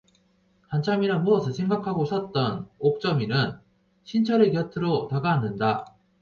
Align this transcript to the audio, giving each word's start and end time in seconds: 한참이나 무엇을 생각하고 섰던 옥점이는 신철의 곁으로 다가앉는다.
한참이나 0.69 1.19
무엇을 1.19 1.53
생각하고 1.53 2.05
섰던 2.05 2.67
옥점이는 2.79 3.59
신철의 4.03 4.51
곁으로 4.51 5.07
다가앉는다. 5.09 5.93